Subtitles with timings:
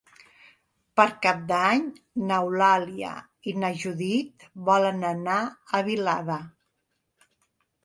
[0.99, 1.83] Per Cap d'Any
[2.31, 3.11] n'Eulàlia
[3.53, 6.41] i na Judit volen anar a Vilada.